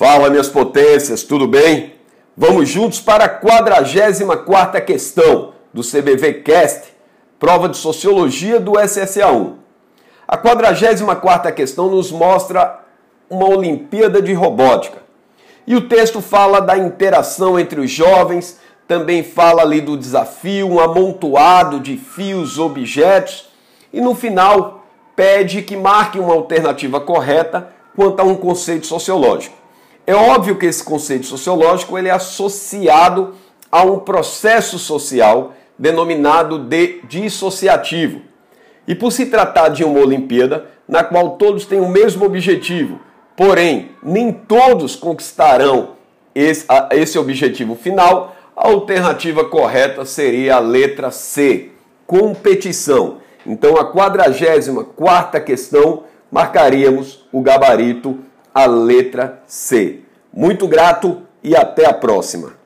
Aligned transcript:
Fala, 0.00 0.30
minhas 0.30 0.48
potências, 0.48 1.24
tudo 1.24 1.46
bem? 1.46 1.92
Vamos 2.34 2.70
juntos 2.70 3.02
para 3.02 3.26
a 3.26 3.28
44 3.28 4.82
questão 4.82 5.52
do 5.74 5.82
CBV 5.82 6.40
Cast, 6.42 6.88
prova 7.38 7.68
de 7.68 7.76
Sociologia 7.76 8.58
do 8.58 8.72
SSA1. 8.72 9.56
A 10.26 10.38
44 10.38 11.52
questão 11.52 11.90
nos 11.90 12.10
mostra 12.10 12.80
uma 13.28 13.46
Olimpíada 13.46 14.22
de 14.22 14.32
Robótica. 14.32 15.02
E 15.66 15.76
o 15.76 15.86
texto 15.86 16.22
fala 16.22 16.60
da 16.60 16.78
interação 16.78 17.58
entre 17.58 17.78
os 17.78 17.90
jovens, 17.90 18.58
também 18.88 19.22
fala 19.22 19.60
ali 19.60 19.82
do 19.82 19.98
desafio, 19.98 20.66
um 20.66 20.80
amontoado 20.80 21.78
de 21.78 21.98
fios, 21.98 22.58
objetos, 22.58 23.50
e 23.92 24.00
no 24.00 24.14
final 24.14 24.82
pede 25.14 25.60
que 25.60 25.76
marque 25.76 26.18
uma 26.18 26.32
alternativa 26.32 26.98
correta 27.02 27.68
quanto 27.94 28.20
a 28.20 28.24
um 28.24 28.34
conceito 28.34 28.86
sociológico. 28.86 29.59
É 30.10 30.14
óbvio 30.16 30.56
que 30.56 30.66
esse 30.66 30.82
conceito 30.82 31.24
sociológico 31.24 31.96
ele 31.96 32.08
é 32.08 32.10
associado 32.10 33.36
a 33.70 33.84
um 33.84 34.00
processo 34.00 34.76
social 34.76 35.54
denominado 35.78 36.58
de 36.58 37.00
dissociativo. 37.04 38.20
E 38.88 38.94
por 38.96 39.12
se 39.12 39.26
tratar 39.26 39.68
de 39.68 39.84
uma 39.84 40.00
Olimpíada 40.00 40.66
na 40.88 41.04
qual 41.04 41.36
todos 41.36 41.64
têm 41.64 41.78
o 41.78 41.88
mesmo 41.88 42.24
objetivo, 42.24 42.98
porém 43.36 43.90
nem 44.02 44.32
todos 44.32 44.96
conquistarão 44.96 45.90
esse, 46.34 46.66
esse 46.90 47.16
objetivo 47.16 47.76
final, 47.76 48.34
a 48.56 48.66
alternativa 48.66 49.44
correta 49.44 50.04
seria 50.04 50.56
a 50.56 50.58
letra 50.58 51.12
C, 51.12 51.70
competição. 52.04 53.18
Então 53.46 53.76
a 53.76 53.84
44 53.84 54.86
quarta 54.86 55.38
questão 55.40 56.02
marcaríamos 56.32 57.24
o 57.30 57.40
gabarito 57.40 58.18
a 58.54 58.66
letra 58.66 59.42
C. 59.46 60.00
Muito 60.32 60.68
grato 60.68 61.22
e 61.42 61.56
até 61.56 61.86
a 61.86 61.92
próxima. 61.92 62.59